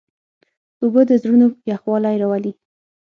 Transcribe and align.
اوبه 0.81 1.01
د 1.09 1.11
زړونو 1.21 1.47
یخوالی 1.71 2.15
راولي. 2.21 2.53